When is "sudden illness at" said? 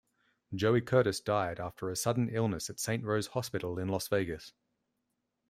1.95-2.79